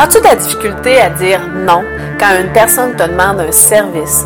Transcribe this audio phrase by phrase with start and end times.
[0.00, 1.82] As-tu de la difficulté à dire non
[2.20, 4.24] quand une personne te demande un service?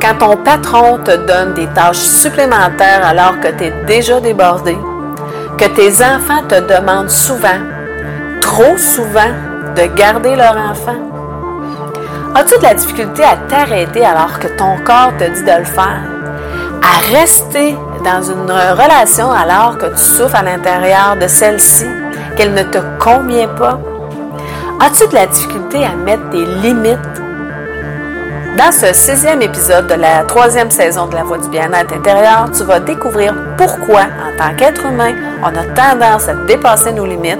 [0.00, 4.78] Quand ton patron te donne des tâches supplémentaires alors que tu es déjà débordé?
[5.58, 7.58] Que tes enfants te demandent souvent,
[8.40, 9.32] trop souvent,
[9.74, 11.00] de garder leur enfant?
[12.36, 16.02] As-tu de la difficulté à t'arrêter alors que ton corps te dit de le faire?
[16.82, 21.86] À rester dans une relation alors que tu souffres à l'intérieur de celle-ci,
[22.36, 23.80] qu'elle ne te convient pas?
[24.82, 26.98] As-tu de la difficulté à mettre des limites?
[28.56, 32.64] Dans ce sixième épisode de la troisième saison de La Voix du bien-être intérieur, tu
[32.64, 37.38] vas découvrir pourquoi, en tant qu'être humain, on a tendance à dépasser nos limites,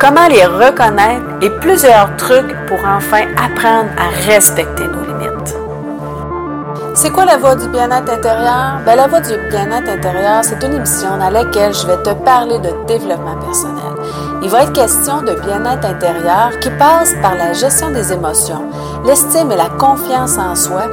[0.00, 5.05] comment les reconnaître et plusieurs trucs pour enfin apprendre à respecter nos limites.
[7.06, 8.80] C'est quoi la voie du bien-être intérieur?
[8.84, 12.58] Ben, la voie du bien-être intérieur, c'est une émission dans laquelle je vais te parler
[12.58, 13.94] de développement personnel.
[14.42, 18.68] Il va être question de bien-être intérieur qui passe par la gestion des émotions,
[19.04, 20.86] l'estime et la confiance en soi,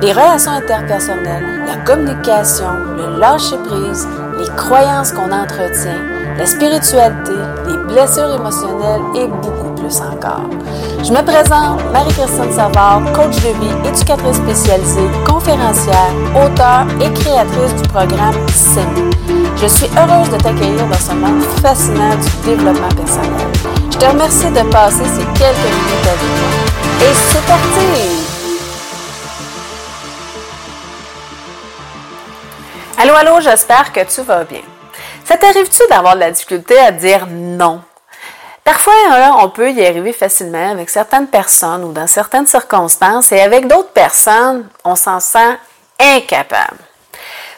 [0.00, 4.08] les relations interpersonnelles, la communication, le lâcher-prise,
[4.38, 6.00] les croyances qu'on entretient,
[6.38, 7.36] la spiritualité,
[7.68, 15.08] les blessures émotionnelles et beaucoup Je me présente, Marie-Christine Savard, coach de vie, éducatrice spécialisée,
[15.26, 19.10] conférencière, auteure et créatrice du programme SEMI.
[19.56, 23.48] Je suis heureuse de t'accueillir dans ce monde fascinant du développement personnel.
[23.90, 26.50] Je te remercie de passer ces quelques minutes avec moi.
[27.00, 28.30] Et c'est parti!
[33.02, 34.62] Allô, allô, j'espère que tu vas bien.
[35.24, 37.80] Ça t'arrive-tu d'avoir de la difficulté à dire non?
[38.64, 38.92] Parfois,
[39.40, 43.92] on peut y arriver facilement avec certaines personnes ou dans certaines circonstances et avec d'autres
[43.92, 45.56] personnes, on s'en sent
[45.98, 46.78] incapable.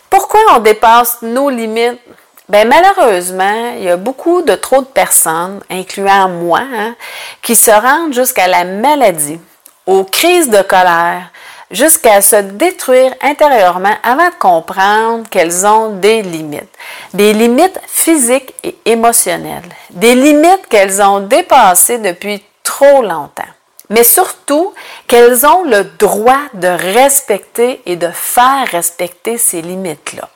[0.08, 2.00] Pourquoi on dépasse nos limites?
[2.48, 6.94] Bien, malheureusement, il y a beaucoup de trop de personnes, incluant moi, hein,
[7.40, 9.40] qui se rendent jusqu'à la maladie,
[9.86, 11.30] aux crises de colère,
[11.72, 16.72] jusqu'à se détruire intérieurement avant de comprendre qu'elles ont des limites.
[17.14, 19.68] Des limites physiques et émotionnelles.
[19.90, 23.42] Des limites qu'elles ont dépassées depuis trop longtemps.
[23.88, 24.72] Mais surtout
[25.06, 30.28] qu'elles ont le droit de respecter et de faire respecter ces limites-là.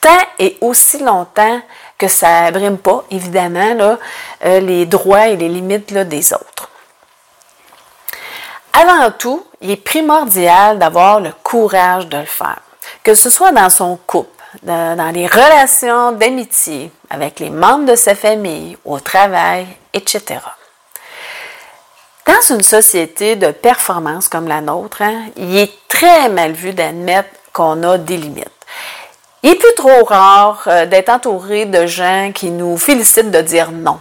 [0.00, 1.60] Tant et aussi longtemps
[1.96, 3.96] que ça n'abrime pas, évidemment,
[4.44, 6.70] euh, les droits et les limites là, des autres.
[8.80, 12.60] Avant tout, il est primordial d'avoir le courage de le faire,
[13.02, 14.30] que ce soit dans son couple,
[14.62, 20.22] dans les relations d'amitié, avec les membres de sa famille, au travail, etc.
[22.24, 27.30] Dans une société de performance comme la nôtre, hein, il est très mal vu d'admettre
[27.52, 28.46] qu'on a des limites.
[29.42, 33.72] Il est plus trop rare euh, d'être entouré de gens qui nous félicitent de dire
[33.72, 33.98] non,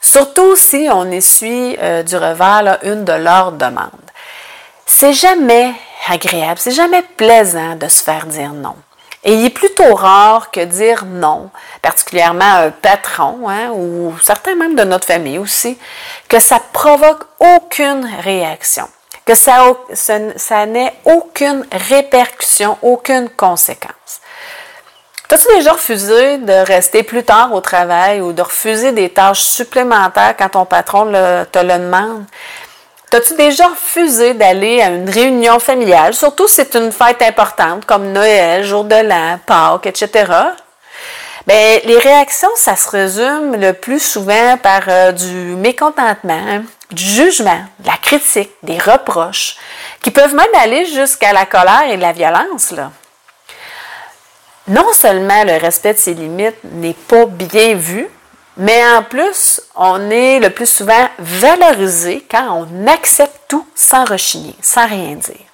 [0.00, 4.05] surtout si on essuie euh, du revers une de leurs demandes
[4.98, 5.74] c'est jamais
[6.08, 8.76] agréable, c'est jamais plaisant de se faire dire non.
[9.24, 11.50] Et il est plutôt rare que dire non,
[11.82, 15.76] particulièrement à un patron hein, ou certains membres de notre famille aussi,
[16.30, 18.88] que ça provoque aucune réaction,
[19.26, 24.22] que ça, n'ait aucune répercussion, aucune conséquence.
[25.28, 30.36] T'as-tu déjà refusé de rester plus tard au travail ou de refuser des tâches supplémentaires
[30.38, 32.24] quand ton patron te le demande?
[33.08, 38.10] T'as-tu déjà refusé d'aller à une réunion familiale, surtout si c'est une fête importante comme
[38.10, 40.24] Noël, jour de l'an, Pâques, etc.?
[41.46, 47.60] Bien, les réactions, ça se résume le plus souvent par euh, du mécontentement, du jugement,
[47.78, 49.56] de la critique, des reproches,
[50.02, 52.74] qui peuvent même aller jusqu'à la colère et la violence.
[54.66, 58.08] Non seulement le respect de ses limites n'est pas bien vu,
[58.56, 64.54] mais en plus, on est le plus souvent valorisé quand on accepte tout sans rechigner,
[64.62, 65.46] sans rien dire.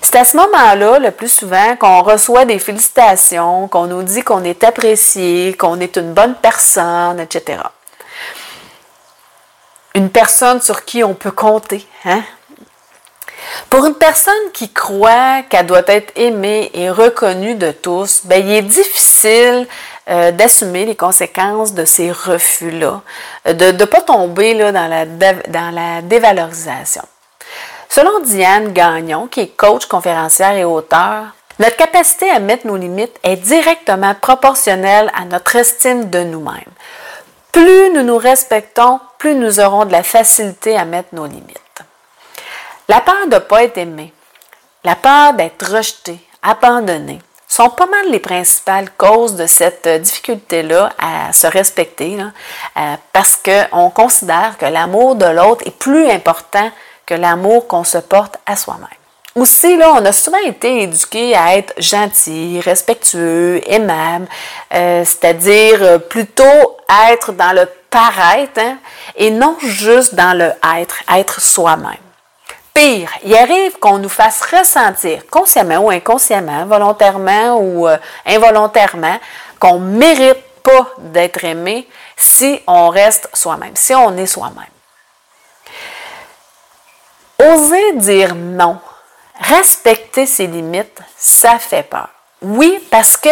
[0.00, 4.42] C'est à ce moment-là, le plus souvent, qu'on reçoit des félicitations, qu'on nous dit qu'on
[4.44, 7.62] est apprécié, qu'on est une bonne personne, etc.
[9.94, 11.86] Une personne sur qui on peut compter.
[12.04, 12.22] Hein?
[13.70, 18.52] Pour une personne qui croit qu'elle doit être aimée et reconnue de tous, ben, il
[18.52, 19.68] est difficile
[20.08, 23.02] euh, d'assumer les conséquences de ces refus-là,
[23.46, 27.02] euh, de ne pas tomber là, dans, la dans la dévalorisation.
[27.88, 31.26] Selon Diane Gagnon, qui est coach, conférencière et auteur,
[31.58, 36.72] notre capacité à mettre nos limites est directement proportionnelle à notre estime de nous-mêmes.
[37.52, 41.82] Plus nous nous respectons, plus nous aurons de la facilité à mettre nos limites.
[42.88, 44.12] La peur de ne pas être aimé,
[44.82, 47.20] la peur d'être rejeté, abandonné,
[47.52, 53.90] sont pas mal les principales causes de cette difficulté-là à se respecter, euh, parce qu'on
[53.90, 56.70] considère que l'amour de l'autre est plus important
[57.04, 58.88] que l'amour qu'on se porte à soi-même.
[59.34, 64.26] Aussi, là, on a souvent été éduqués à être gentil, respectueux, aimable,
[64.74, 66.78] euh, c'est-à-dire euh, plutôt
[67.10, 68.78] être dans le paraître hein,
[69.16, 72.01] et non juste dans le être, être soi-même.
[72.74, 79.18] Pire, il arrive qu'on nous fasse ressentir, consciemment ou inconsciemment, volontairement ou euh, involontairement,
[79.58, 81.86] qu'on ne mérite pas d'être aimé
[82.16, 84.64] si on reste soi-même, si on est soi-même.
[87.38, 88.78] Oser dire non,
[89.38, 92.08] respecter ses limites, ça fait peur.
[92.40, 93.28] Oui, parce que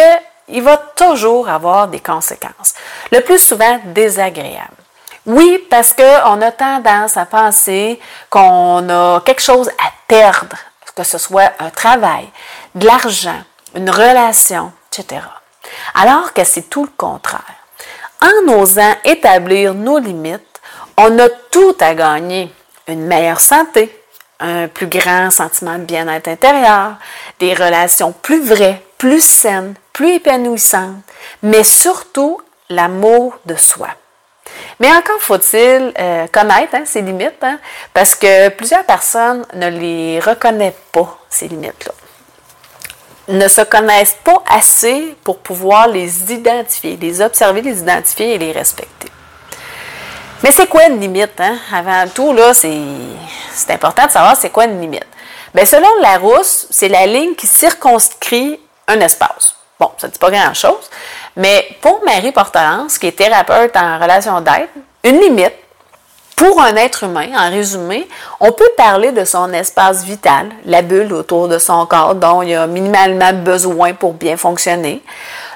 [0.49, 2.75] il va toujours avoir des conséquences,
[3.11, 4.80] le plus souvent désagréables.
[5.25, 10.57] Oui, parce qu'on a tendance à penser qu'on a quelque chose à perdre,
[10.95, 12.27] que ce soit un travail,
[12.73, 13.41] de l'argent,
[13.75, 15.21] une relation, etc.
[15.93, 17.43] Alors que c'est tout le contraire.
[18.21, 20.59] En osant établir nos limites,
[20.97, 22.53] on a tout à gagner.
[22.87, 23.95] Une meilleure santé,
[24.39, 26.95] un plus grand sentiment de bien-être intérieur,
[27.39, 31.03] des relations plus vraies, plus saines, plus épanouissantes,
[31.43, 33.89] mais surtout l'amour de soi.
[34.79, 37.59] Mais encore faut-il euh, connaître hein, ces limites, hein,
[37.93, 41.93] parce que plusieurs personnes ne les reconnaissent pas, ces limites-là.
[43.27, 48.51] Ne se connaissent pas assez pour pouvoir les identifier, les observer, les identifier et les
[48.51, 49.07] respecter.
[50.43, 51.39] Mais c'est quoi une limite?
[51.39, 51.57] Hein?
[51.71, 52.71] Avant tout, là, c'est
[53.69, 55.05] important de savoir c'est quoi une limite.
[55.53, 59.55] Bien, selon Larousse, c'est la ligne qui circonscrit un espace.
[59.81, 60.91] Bon, ça ne dit pas grand-chose,
[61.35, 64.69] mais pour Marie Portelance, qui est thérapeute en relation d'aide,
[65.03, 65.55] une limite,
[66.35, 68.07] pour un être humain, en résumé,
[68.39, 72.53] on peut parler de son espace vital, la bulle autour de son corps dont il
[72.53, 75.01] a minimalement besoin pour bien fonctionner,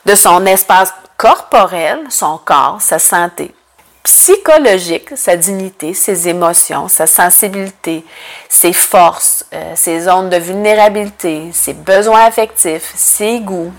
[0.07, 3.53] de son espace corporel, son corps, sa santé,
[4.01, 8.03] psychologique, sa dignité, ses émotions, sa sensibilité,
[8.49, 13.71] ses forces, euh, ses zones de vulnérabilité, ses besoins affectifs, ses goûts,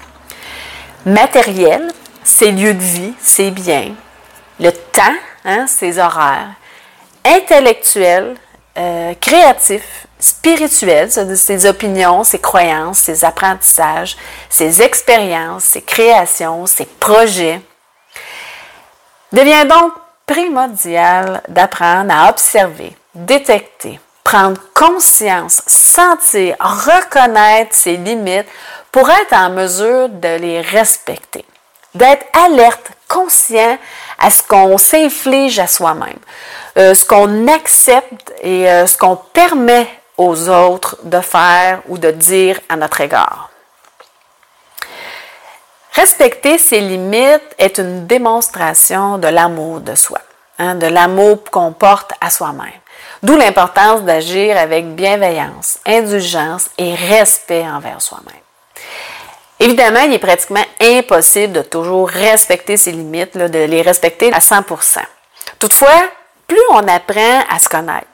[1.07, 1.91] matériel,
[2.25, 3.95] ses lieux de vie, ses biens,
[4.61, 5.03] le temps,
[5.45, 6.51] hein, ses horaires,
[7.25, 8.37] intellectuel,
[8.77, 14.17] euh, créatif, spirituel, ses opinions, ses croyances, ses apprentissages,
[14.51, 17.61] ses expériences, ses créations, ses projets.
[19.33, 19.93] Devient donc
[20.27, 28.49] primordial d'apprendre à observer, détecter, prendre conscience, sentir, reconnaître ses limites
[28.97, 31.45] pour être en mesure de les respecter,
[31.95, 33.77] d'être alerte, conscient
[34.19, 36.19] à ce qu'on s'inflige à soi-même,
[36.79, 42.11] euh, ce qu'on accepte et euh, ce qu'on permet aux autres de faire ou de
[42.11, 43.51] dire à notre égard.
[45.93, 50.21] Respecter ses limites est une démonstration de l'amour de soi,
[50.59, 52.81] hein, de l'amour qu'on porte à soi-même.
[53.23, 58.41] D'où l'importance d'agir avec bienveillance, indulgence et respect envers soi-même.
[59.59, 65.01] Évidemment, il est pratiquement impossible de toujours respecter ses limites, de les respecter à 100%
[65.59, 66.03] Toutefois,
[66.47, 68.07] plus on apprend à se connaître,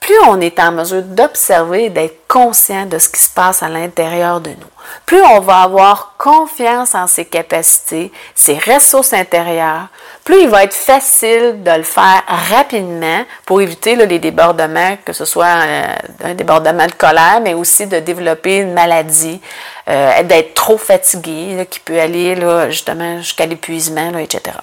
[0.00, 3.68] plus on est en mesure d'observer et d'être conscient de ce qui se passe à
[3.68, 4.70] l'intérieur de nous,
[5.04, 9.88] plus on va avoir confiance en ses capacités, ses ressources intérieures,
[10.26, 15.24] plus il va être facile de le faire rapidement pour éviter les débordements, que ce
[15.24, 15.84] soit euh,
[16.24, 19.40] un, débordement de colère, mais aussi de développer une maladie,
[19.88, 22.36] euh, d'être trop fatigué, qui peut aller
[22.68, 24.56] justement jusqu'à l'épuisement, etc.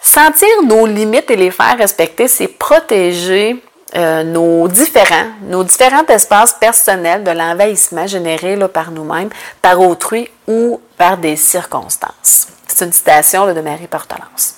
[0.00, 3.60] Sentir nos limites et les faire respecter, c'est protéger
[3.96, 9.30] euh, nos différents, nos différents espaces personnels de l'envahissement généré par nous-mêmes,
[9.60, 12.46] par autrui ou par des circonstances.
[12.76, 14.56] C'est une citation de Marie Portelance.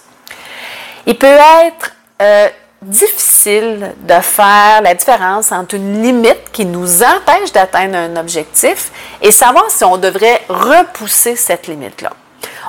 [1.06, 2.48] Il peut être euh,
[2.82, 8.90] difficile de faire la différence entre une limite qui nous empêche d'atteindre un objectif
[9.22, 12.10] et savoir si on devrait repousser cette limite-là.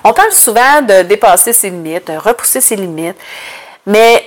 [0.03, 3.18] On parle souvent de dépasser ses limites, de repousser ses limites,
[3.88, 4.24] mais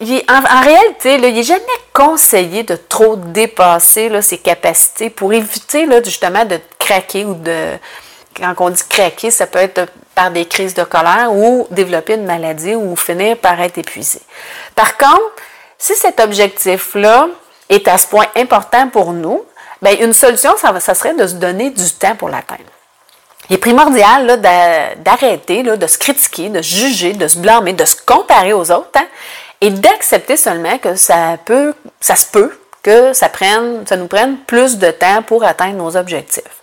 [0.00, 6.58] en, réalité, il n'est jamais conseillé de trop dépasser ses capacités pour éviter justement de
[6.78, 7.76] craquer ou de.
[8.36, 12.26] Quand on dit craquer, ça peut être par des crises de colère ou développer une
[12.26, 14.20] maladie ou finir par être épuisé.
[14.74, 15.36] Par contre,
[15.78, 17.28] si cet objectif-là
[17.68, 19.44] est à ce point important pour nous,
[19.82, 22.62] bien, une solution, ça, serait de se donner du temps pour l'atteindre.
[23.48, 24.40] Il est primordial
[24.98, 28.90] d'arrêter, de se critiquer, de se juger, de se blâmer, de se comparer aux autres
[28.96, 29.06] hein,
[29.60, 32.52] et d'accepter seulement que ça peut, ça se peut
[32.82, 36.55] que ça, prenne, ça nous prenne plus de temps pour atteindre nos objectifs.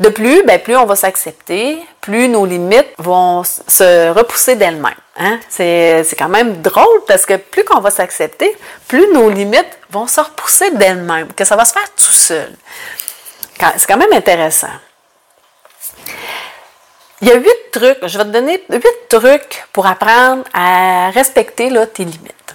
[0.00, 4.94] De plus, ben, plus on va s'accepter, plus nos limites vont se repousser d'elles-mêmes.
[5.16, 5.40] Hein?
[5.48, 10.20] C'est, quand même drôle parce que plus qu'on va s'accepter, plus nos limites vont se
[10.20, 12.52] repousser d'elles-mêmes, que ça va se faire tout seul.
[13.76, 14.68] C'est quand même intéressant.
[17.20, 21.70] Il y a huit trucs, je vais te donner huit trucs pour apprendre à respecter
[21.70, 22.54] là, tes limites.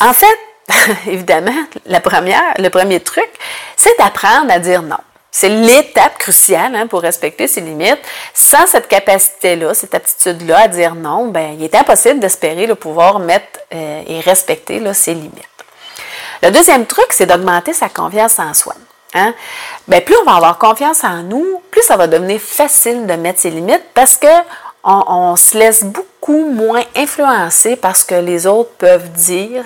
[0.00, 0.38] En fait,
[1.06, 3.28] évidemment, le premier truc,
[3.76, 4.96] c'est d'apprendre à dire non.
[5.34, 7.98] C'est l'étape cruciale hein, pour respecter ses limites.
[8.34, 13.18] Sans cette capacité-là, cette aptitude-là à dire non, ben, il est impossible d'espérer le pouvoir
[13.18, 15.48] mettre euh, et respecter là, ses limites.
[16.42, 18.74] Le deuxième truc, c'est d'augmenter sa confiance en soi.
[19.14, 19.32] Hein?
[19.88, 23.40] Ben, plus on va avoir confiance en nous, plus ça va devenir facile de mettre
[23.40, 24.28] ses limites parce que
[24.84, 29.64] on, se laisse beaucoup moins influencer par ce que les autres peuvent dire,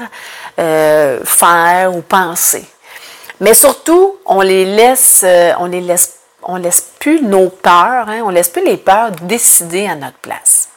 [0.58, 2.66] euh, faire ou penser.
[3.40, 8.22] Mais surtout, on les laisse, euh, on les laisse, on laisse plus nos peurs, hein,
[8.24, 10.68] on laisse plus les peurs décider à notre place.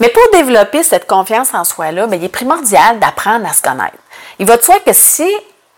[0.00, 3.96] Mais pour développer cette confiance en soi-là, ben, il est primordial d'apprendre à se connaître.
[4.38, 5.30] Il va de soi que si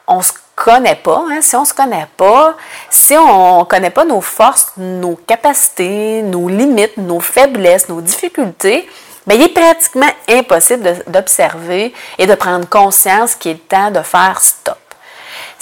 [0.07, 2.57] on se connaît pas, hein, si on se connaît pas,
[2.91, 8.89] si on ne connaît pas nos forces, nos capacités, nos limites, nos faiblesses, nos difficultés,
[9.27, 14.41] bien, il est pratiquement impossible d'observer et de prendre conscience qu'il est temps de faire
[14.41, 14.82] stop.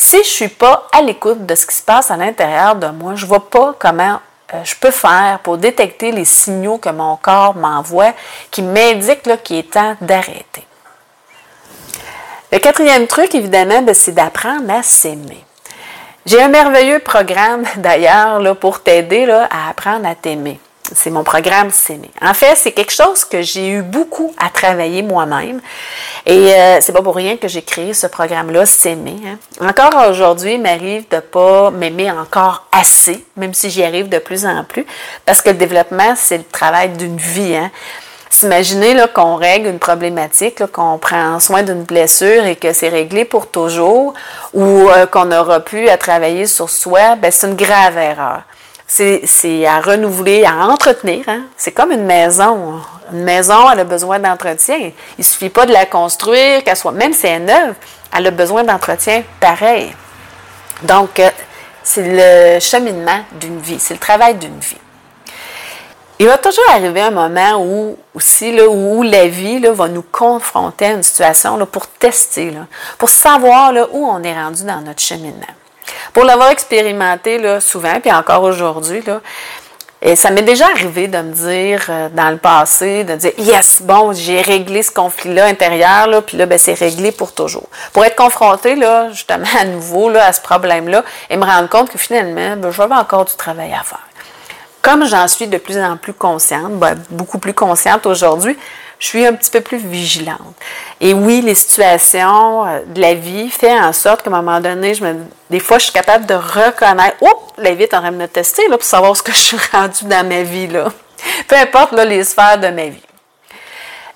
[0.02, 3.16] Si je suis pas à l'écoute de ce qui se passe à l'intérieur de moi,
[3.16, 4.18] je vois pas comment
[4.54, 8.14] euh, je peux faire pour détecter les signaux que mon corps m'envoie
[8.50, 10.64] qui m'indiquent qu'il est temps d'arrêter.
[12.50, 15.44] Le quatrième truc, évidemment, ben, c'est d'apprendre à s'aimer.
[16.24, 20.58] J'ai un merveilleux programme d'ailleurs pour t'aider à apprendre à t'aimer.
[20.94, 22.10] C'est mon programme S'aimer.
[22.20, 25.60] En fait, c'est quelque chose que j'ai eu beaucoup à travailler moi-même.
[26.26, 29.16] Et euh, c'est pas pour rien que j'ai créé ce programme-là, S'aimer.
[29.26, 29.66] Hein.
[29.66, 34.44] Encore aujourd'hui, il m'arrive de pas m'aimer encore assez, même si j'y arrive de plus
[34.46, 34.86] en plus,
[35.24, 37.56] parce que le développement, c'est le travail d'une vie.
[37.56, 37.70] Hein.
[38.32, 43.48] S'imaginer qu'on règle une problématique, qu'on prend soin d'une blessure et que c'est réglé pour
[43.50, 44.14] toujours,
[44.54, 48.42] ou euh, qu'on n'aura plus à travailler sur soi, ben, c'est une grave erreur.
[48.92, 51.24] C'est à renouveler, à entretenir.
[51.28, 51.42] Hein.
[51.56, 52.80] C'est comme une maison.
[53.12, 54.78] Une maison, elle a besoin d'entretien.
[54.78, 57.74] Il ne suffit pas de la construire, qu'elle soit, même si elle est neuve,
[58.16, 59.94] elle a besoin d'entretien pareil.
[60.82, 61.30] Donc, euh,
[61.84, 64.76] c'est le cheminement d'une vie, c'est le travail d'une vie.
[66.18, 70.02] Il va toujours arriver un moment où, aussi, là, où la vie là, va nous
[70.02, 72.52] confronter à une situation là, pour tester,
[72.98, 75.46] pour savoir où on est rendu dans notre cheminement.
[76.12, 79.20] Pour l'avoir expérimenté là, souvent, puis encore aujourd'hui, là,
[80.02, 83.82] et ça m'est déjà arrivé de me dire euh, dans le passé, de dire Yes,
[83.82, 87.68] bon, j'ai réglé ce conflit-là intérieur, là, puis là, ben, c'est réglé pour toujours.
[87.92, 91.90] Pour être confronté, là, justement, à nouveau là, à ce problème-là, et me rendre compte
[91.90, 94.06] que finalement, ben, j'avais encore du travail à faire.
[94.80, 98.56] Comme j'en suis de plus en plus consciente, ben, beaucoup plus consciente aujourd'hui,
[99.00, 100.54] je suis un petit peu plus vigilante.
[101.00, 104.94] Et oui, les situations euh, de la vie font en sorte qu'à un moment donné,
[104.94, 108.12] je me, des fois, je suis capable de reconnaître, oh, la vie est en train
[108.12, 110.66] de me tester là, pour savoir ce que je suis rendue dans ma vie.
[110.66, 110.92] Là.
[111.48, 113.02] Peu importe là, les sphères de ma vie.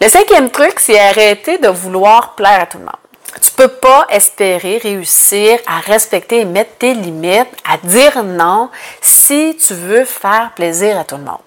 [0.00, 2.92] Le cinquième truc, c'est arrêter de vouloir plaire à tout le monde.
[3.40, 8.68] Tu ne peux pas espérer réussir à respecter et mettre tes limites, à dire non
[9.00, 11.38] si tu veux faire plaisir à tout le monde.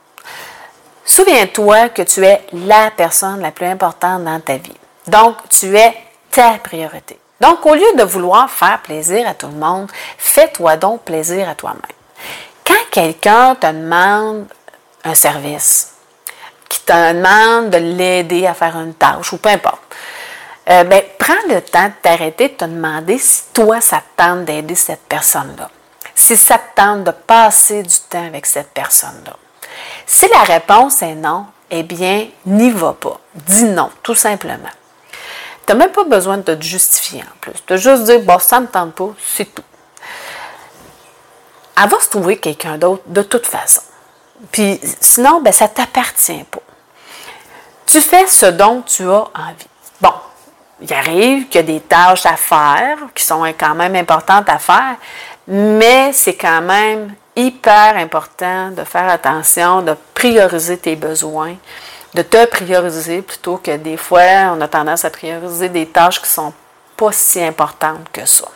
[1.07, 4.75] Souviens-toi que tu es la personne la plus importante dans ta vie.
[5.07, 5.95] Donc, tu es
[6.29, 7.17] ta priorité.
[7.39, 11.55] Donc, au lieu de vouloir faire plaisir à tout le monde, fais-toi donc plaisir à
[11.55, 11.81] toi-même.
[12.65, 14.47] Quand quelqu'un te demande
[15.05, 15.93] un service,
[16.67, 19.81] qui te demande de l'aider à faire une tâche ou peu importe,
[20.69, 24.43] euh, ben, prends le temps de t'arrêter de te demander si toi, ça te tente
[24.43, 25.69] d'aider cette personne-là.
[26.13, 29.37] Si ça te tente de passer du temps avec cette personne-là.
[30.05, 33.19] Si la réponse est non, eh bien, n'y va pas.
[33.35, 34.69] Dis non, tout simplement.
[35.65, 37.53] Tu n'as même pas besoin de te justifier en plus.
[37.65, 39.63] Tu juste dire, bon, ça ne me tente pas, c'est tout.
[41.81, 43.81] Elle va se trouver quelqu'un d'autre de toute façon.
[44.51, 46.61] Puis sinon, ben, ça ne t'appartient pas.
[47.85, 49.67] Tu fais ce dont tu as envie.
[50.01, 50.13] Bon,
[50.81, 54.59] il arrive qu'il y a des tâches à faire qui sont quand même importantes à
[54.59, 54.95] faire,
[55.47, 61.55] mais c'est quand même hyper important de faire attention, de prioriser tes besoins,
[62.15, 66.27] de te prioriser plutôt que des fois, on a tendance à prioriser des tâches qui
[66.27, 66.53] ne sont
[66.97, 68.47] pas si importantes que ça.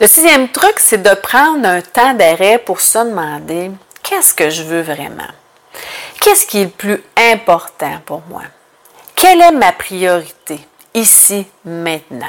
[0.00, 3.70] Le sixième truc, c'est de prendre un temps d'arrêt pour se demander
[4.02, 5.28] qu'est-ce que je veux vraiment?
[6.20, 8.42] Qu'est-ce qui est le plus important pour moi?
[9.14, 10.60] Quelle est ma priorité
[10.94, 12.26] ici, maintenant?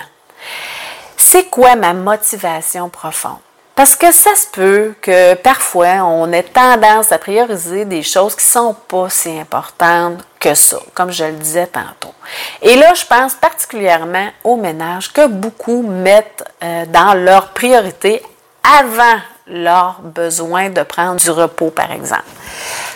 [1.17, 3.39] C'est quoi ma motivation profonde?
[3.77, 8.43] Parce que ça se peut que parfois on ait tendance à prioriser des choses qui
[8.43, 12.15] sont pas si importantes que ça, comme je le disais tantôt.
[12.63, 18.23] Et là, je pense particulièrement aux ménages que beaucoup mettent euh, dans leur priorité
[18.63, 22.23] avant leur besoin de prendre du repos, par exemple.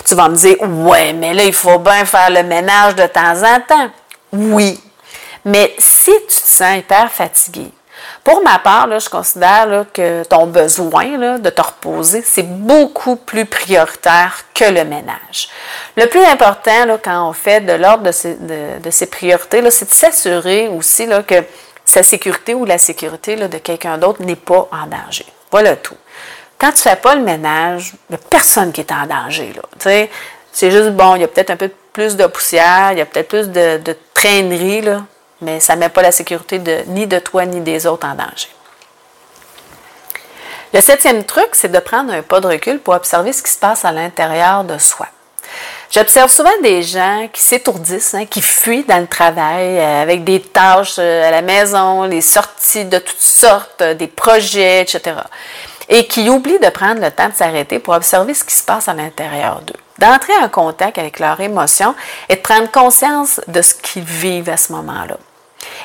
[0.03, 3.43] Tu vas me dire, ouais, mais là, il faut bien faire le ménage de temps
[3.43, 3.91] en temps.
[4.33, 4.81] Oui,
[5.45, 7.71] mais si tu te sens hyper fatigué,
[8.23, 14.43] pour ma part, je considère que ton besoin de te reposer, c'est beaucoup plus prioritaire
[14.53, 15.49] que le ménage.
[15.97, 21.07] Le plus important quand on fait de l'ordre de ces, priorités, c'est de s'assurer aussi
[21.27, 21.43] que
[21.83, 25.25] sa sécurité ou la sécurité de quelqu'un d'autre n'est pas en danger.
[25.49, 25.97] Voilà tout.
[26.57, 29.51] Quand tu ne fais pas le ménage, il n'y a personne qui est en danger.
[30.53, 33.05] C'est juste, bon, il y a peut-être un peu plus de poussière, il y a
[33.05, 34.83] peut-être plus de, de traînerie,
[35.41, 38.49] mais ça ne met pas la sécurité ni de toi ni des autres en danger.
[40.73, 43.59] Le septième truc, c'est de prendre un pas de recul pour observer ce qui se
[43.59, 45.07] passe à l'intérieur de soi.
[45.89, 50.41] J'observe souvent des gens qui s'étourdissent, hein, qui fuient dans le travail euh, avec des
[50.41, 55.17] tâches euh, à la maison, les sorties de toutes sortes, euh, des projets, etc.
[55.89, 58.87] Et qui oublient de prendre le temps de s'arrêter pour observer ce qui se passe
[58.87, 61.95] à l'intérieur d'eux d'entrer en contact avec leurs émotions
[62.27, 65.17] et de prendre conscience de ce qu'ils vivent à ce moment-là.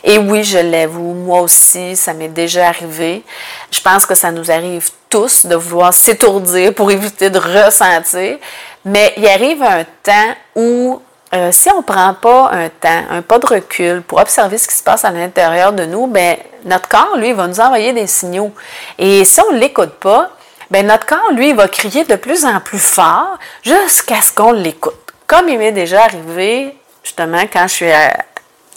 [0.04, 3.22] Et oui, je l'avoue, moi aussi, ça m'est déjà arrivé.
[3.70, 8.38] Je pense que ça nous arrive tous de vouloir s'étourdir pour éviter de ressentir.
[8.84, 11.02] Mais il arrive un temps où,
[11.34, 14.68] euh, si on ne prend pas un temps, un pas de recul pour observer ce
[14.68, 18.06] qui se passe à l'intérieur de nous, ben, notre corps, lui, va nous envoyer des
[18.06, 18.52] signaux.
[18.98, 20.30] Et si on ne l'écoute pas,
[20.70, 24.94] ben, notre corps, lui, va crier de plus en plus fort jusqu'à ce qu'on l'écoute.
[25.26, 27.92] Comme il m'est déjà arrivé, justement, quand je suis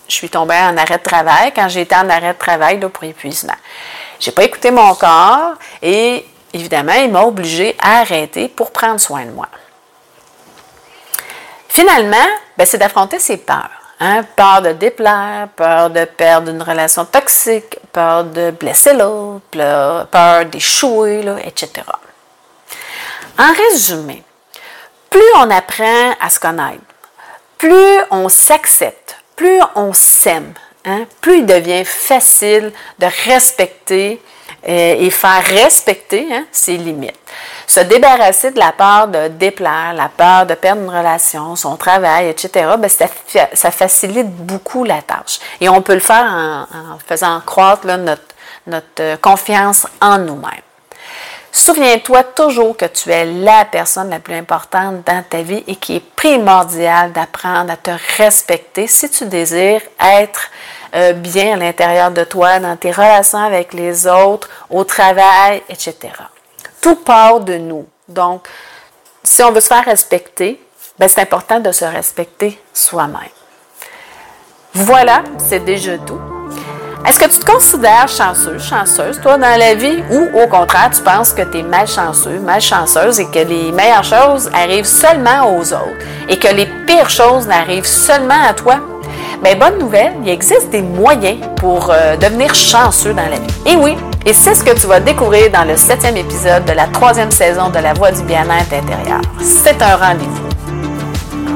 [0.10, 3.56] je suis tombée en arrêt de travail quand j'étais en arrêt de travail pour épuisement.
[4.20, 9.26] J'ai pas écouté mon corps et évidemment, il m'a obligé à arrêter pour prendre soin
[9.26, 9.48] de moi.
[11.70, 12.18] Finalement,
[12.58, 13.70] ben, c'est d'affronter ses peurs.
[14.00, 14.24] Hein?
[14.36, 21.24] Peur de déplaire, peur de perdre une relation toxique, peur de blesser l'autre, peur d'échouer,
[21.44, 21.86] etc.
[23.38, 24.24] En résumé,
[25.10, 26.82] plus on apprend à se connaître,
[27.58, 28.99] plus on s'accepte,
[29.40, 34.22] plus on s'aime, hein, plus il devient facile de respecter
[34.68, 37.18] euh, et faire respecter hein, ses limites.
[37.66, 42.28] Se débarrasser de la peur de déplaire, la peur de perdre une relation, son travail,
[42.28, 45.40] etc., ben, ça, facilite beaucoup la tâche.
[45.62, 48.36] Et on peut le faire en, faisant croître notre,
[48.68, 50.69] notre confiance en nous-mêmes.
[51.52, 55.96] Souviens-toi toujours que tu es la personne la plus importante dans ta vie et qu'il
[55.96, 60.50] est primordial d'apprendre à te respecter si tu désires être
[60.96, 65.96] euh, bien à l'intérieur de toi, dans tes relations avec les autres, au travail, etc.
[66.82, 67.88] Tout part de nous.
[68.08, 68.48] Donc,
[69.24, 70.62] si on veut se faire respecter,
[70.98, 73.30] ben, c'est important de se respecter soi-même.
[74.74, 76.20] Voilà, c'est déjà tout.
[77.08, 81.02] Est-ce que tu te considères chanceux, chanceuse, toi, dans la vie, ou au contraire, tu
[81.02, 86.06] penses que tu es malchanceux, malchanceuse et que les meilleures choses arrivent seulement aux autres
[86.28, 88.76] et que les pires choses n'arrivent seulement à toi?
[89.44, 93.54] Bien, bonne nouvelle, il existe des moyens pour euh, devenir chanceux dans la vie.
[93.66, 96.88] Et oui, et c'est ce que tu vas découvrir dans le septième épisode de la
[96.88, 99.22] troisième saison de La Voix du bien-être intérieur.
[99.42, 100.50] C'est un rendez-vous.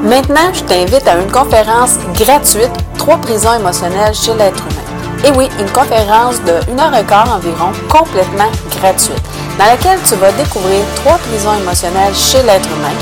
[0.02, 4.83] Maintenant, je t'invite à une conférence gratuite, Trois prisons émotionnelles chez l'être humain.
[5.26, 9.24] Et oui, une conférence de 1 heure et quart environ, complètement gratuite,
[9.58, 12.92] dans laquelle tu vas découvrir trois prisons émotionnelles chez l'être humain.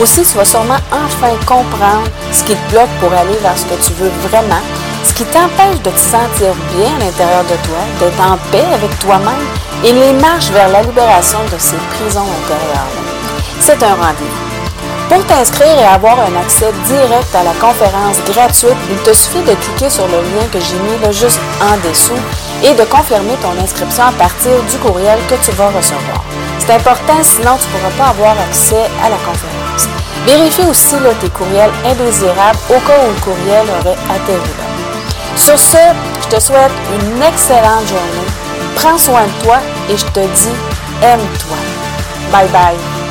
[0.00, 3.82] Aussi, tu vas sûrement enfin comprendre ce qui te bloque pour aller vers ce que
[3.84, 4.62] tu veux vraiment,
[5.02, 8.96] ce qui t'empêche de te sentir bien à l'intérieur de toi, d'être en paix avec
[9.00, 9.46] toi-même
[9.82, 12.94] et les marches vers la libération de ces prisons intérieures.
[13.60, 14.53] C'est un rendez-vous.
[15.08, 19.54] Pour t'inscrire et avoir un accès direct à la conférence gratuite, il te suffit de
[19.54, 22.18] cliquer sur le lien que j'ai mis là, juste en dessous
[22.62, 26.24] et de confirmer ton inscription à partir du courriel que tu vas recevoir.
[26.58, 29.88] C'est important, sinon tu ne pourras pas avoir accès à la conférence.
[30.26, 34.74] Vérifie aussi tes courriels indésirables au cas où le courriel aurait atterri là.
[35.36, 35.76] Sur ce,
[36.22, 38.28] je te souhaite une excellente journée.
[38.76, 39.58] Prends soin de toi
[39.90, 40.56] et je te dis
[41.02, 41.56] aime-toi.
[42.32, 43.03] Bye bye.